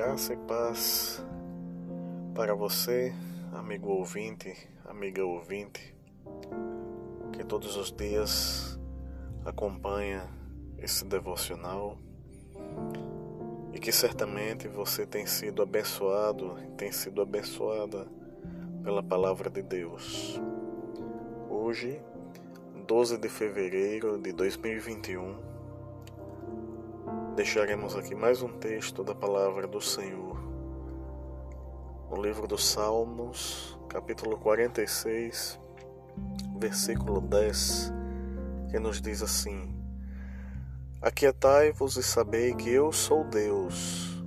Graça 0.00 0.32
e 0.32 0.36
paz 0.38 1.22
para 2.34 2.54
você, 2.54 3.12
amigo 3.52 3.90
ouvinte, 3.90 4.56
amiga 4.86 5.22
ouvinte, 5.22 5.94
que 7.34 7.44
todos 7.44 7.76
os 7.76 7.92
dias 7.92 8.80
acompanha 9.44 10.26
esse 10.78 11.04
devocional 11.04 11.98
e 13.74 13.78
que 13.78 13.92
certamente 13.92 14.68
você 14.68 15.04
tem 15.04 15.26
sido 15.26 15.60
abençoado, 15.60 16.56
tem 16.78 16.90
sido 16.90 17.20
abençoada 17.20 18.08
pela 18.82 19.02
palavra 19.02 19.50
de 19.50 19.60
Deus. 19.60 20.40
Hoje, 21.50 22.00
12 22.86 23.18
de 23.18 23.28
fevereiro 23.28 24.18
de 24.18 24.32
2021, 24.32 25.59
deixaremos 27.40 27.96
aqui 27.96 28.14
mais 28.14 28.42
um 28.42 28.50
texto 28.58 29.02
da 29.02 29.14
palavra 29.14 29.66
do 29.66 29.80
Senhor. 29.80 30.38
No 32.10 32.20
livro 32.20 32.46
dos 32.46 32.62
Salmos, 32.66 33.78
capítulo 33.88 34.36
46, 34.36 35.58
versículo 36.58 37.18
10, 37.22 37.94
que 38.70 38.78
nos 38.78 39.00
diz 39.00 39.22
assim: 39.22 39.74
Aquietai-vos 41.00 41.96
e 41.96 42.02
sabei 42.02 42.54
que 42.54 42.68
eu 42.68 42.92
sou 42.92 43.24
Deus. 43.24 44.22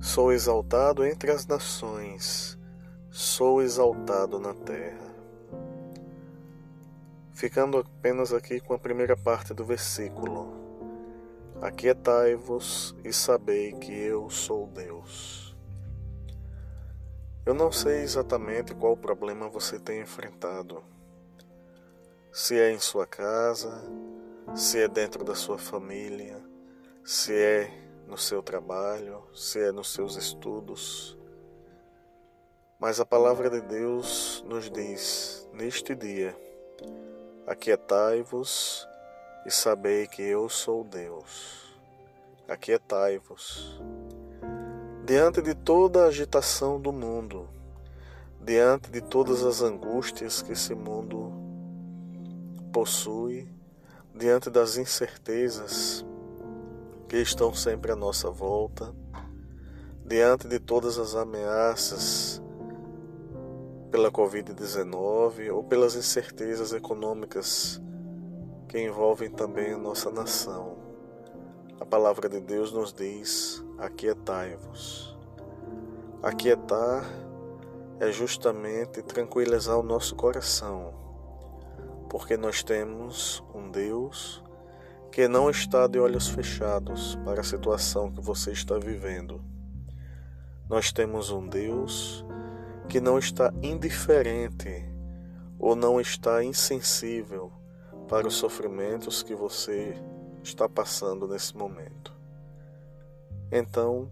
Sou 0.00 0.32
exaltado 0.32 1.06
entre 1.06 1.30
as 1.30 1.46
nações, 1.46 2.58
sou 3.12 3.62
exaltado 3.62 4.40
na 4.40 4.54
terra. 4.54 5.14
Ficando 7.32 7.78
apenas 7.78 8.32
aqui 8.32 8.58
com 8.58 8.74
a 8.74 8.78
primeira 8.78 9.16
parte 9.16 9.54
do 9.54 9.64
versículo. 9.64 10.63
Aquietai-vos 11.62 12.94
e 13.04 13.12
sabei 13.12 13.72
que 13.72 13.92
eu 13.92 14.28
sou 14.28 14.66
Deus. 14.66 15.56
Eu 17.46 17.54
não 17.54 17.70
sei 17.70 18.02
exatamente 18.02 18.74
qual 18.74 18.96
problema 18.96 19.48
você 19.48 19.78
tem 19.78 20.00
enfrentado. 20.00 20.82
Se 22.32 22.58
é 22.58 22.72
em 22.72 22.78
sua 22.78 23.06
casa, 23.06 23.70
se 24.54 24.80
é 24.80 24.88
dentro 24.88 25.24
da 25.24 25.34
sua 25.34 25.56
família, 25.56 26.42
se 27.04 27.32
é 27.32 27.70
no 28.06 28.18
seu 28.18 28.42
trabalho, 28.42 29.22
se 29.32 29.60
é 29.60 29.70
nos 29.70 29.92
seus 29.92 30.16
estudos. 30.16 31.16
Mas 32.78 32.98
a 32.98 33.06
palavra 33.06 33.48
de 33.48 33.60
Deus 33.60 34.44
nos 34.46 34.68
diz 34.70 35.48
neste 35.52 35.94
dia: 35.94 36.36
Aquietai-vos 37.46 38.88
e 39.46 39.50
sabei 39.50 40.06
que 40.06 40.22
eu 40.22 40.48
sou 40.48 40.84
Deus. 40.84 41.76
Aquietai-vos. 42.48 43.80
Diante 45.04 45.42
de 45.42 45.54
toda 45.54 46.04
a 46.04 46.06
agitação 46.06 46.80
do 46.80 46.92
mundo, 46.92 47.48
diante 48.40 48.90
de 48.90 49.02
todas 49.02 49.42
as 49.42 49.60
angústias 49.60 50.40
que 50.40 50.52
esse 50.52 50.74
mundo 50.74 51.32
possui, 52.72 53.46
diante 54.14 54.48
das 54.48 54.78
incertezas 54.78 56.04
que 57.06 57.18
estão 57.18 57.52
sempre 57.52 57.92
à 57.92 57.96
nossa 57.96 58.30
volta, 58.30 58.94
diante 60.06 60.48
de 60.48 60.58
todas 60.58 60.98
as 60.98 61.14
ameaças 61.14 62.42
pela 63.90 64.10
Covid-19 64.10 65.52
ou 65.52 65.62
pelas 65.62 65.94
incertezas 65.94 66.72
econômicas 66.72 67.80
que 68.74 68.80
envolvem 68.80 69.30
também 69.30 69.72
a 69.72 69.78
nossa 69.78 70.10
nação. 70.10 70.76
A 71.78 71.86
palavra 71.86 72.28
de 72.28 72.40
Deus 72.40 72.72
nos 72.72 72.92
diz: 72.92 73.64
aquietai-vos. 73.78 75.16
Aquietar 76.20 77.04
é 78.00 78.10
justamente 78.10 79.00
tranquilizar 79.00 79.78
o 79.78 79.82
nosso 79.84 80.16
coração, 80.16 80.92
porque 82.10 82.36
nós 82.36 82.64
temos 82.64 83.44
um 83.54 83.70
Deus 83.70 84.42
que 85.12 85.28
não 85.28 85.48
está 85.48 85.86
de 85.86 86.00
olhos 86.00 86.28
fechados 86.28 87.14
para 87.24 87.42
a 87.42 87.44
situação 87.44 88.10
que 88.10 88.20
você 88.20 88.50
está 88.50 88.76
vivendo. 88.76 89.40
Nós 90.68 90.90
temos 90.90 91.30
um 91.30 91.46
Deus 91.46 92.26
que 92.88 93.00
não 93.00 93.20
está 93.20 93.54
indiferente 93.62 94.84
ou 95.60 95.76
não 95.76 96.00
está 96.00 96.42
insensível 96.42 97.52
para 98.08 98.26
os 98.26 98.34
sofrimentos 98.34 99.22
que 99.22 99.34
você 99.34 99.96
está 100.42 100.68
passando 100.68 101.26
nesse 101.26 101.56
momento. 101.56 102.12
Então, 103.50 104.10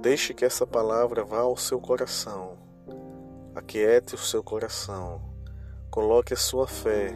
deixe 0.00 0.34
que 0.34 0.44
essa 0.44 0.66
palavra 0.66 1.24
vá 1.24 1.40
ao 1.40 1.56
seu 1.56 1.80
coração, 1.80 2.58
aquiete 3.54 4.14
o 4.14 4.18
seu 4.18 4.42
coração, 4.42 5.20
coloque 5.90 6.34
a 6.34 6.36
sua 6.36 6.66
fé 6.66 7.14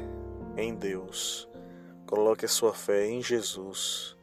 em 0.56 0.75
Deus, 0.75 1.49
coloque 2.06 2.45
a 2.45 2.49
sua 2.49 2.72
fé 2.72 3.06
em 3.06 3.22
Jesus, 3.22 4.16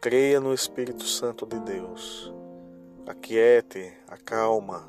creia 0.00 0.40
no 0.40 0.54
Espírito 0.54 1.04
Santo 1.04 1.46
de 1.46 1.58
Deus, 1.60 2.32
aquiete, 3.06 3.92
acalma, 4.08 4.88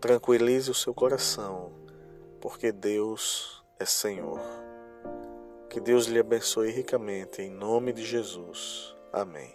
tranquilize 0.00 0.70
o 0.70 0.74
seu 0.74 0.94
coração, 0.94 1.72
porque 2.40 2.72
Deus 2.72 3.62
é 3.78 3.84
Senhor. 3.84 4.59
Que 5.70 5.78
Deus 5.78 6.06
lhe 6.06 6.18
abençoe 6.18 6.72
ricamente, 6.72 7.42
em 7.42 7.48
nome 7.48 7.92
de 7.92 8.04
Jesus. 8.04 8.96
Amém. 9.12 9.54